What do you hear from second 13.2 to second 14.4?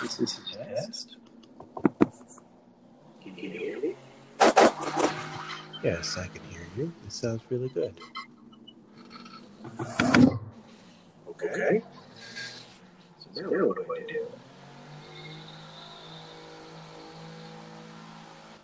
now what do I do?